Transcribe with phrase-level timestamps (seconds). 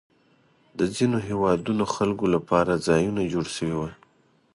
[0.77, 3.89] د ځینو هېوادونو خلکو لپاره ځایونه جوړ شوي وو.